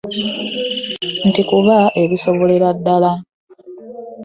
Nti 1.29 1.41
kuba 1.49 1.75
abisobolera 2.01 2.67
ddala. 2.77 3.11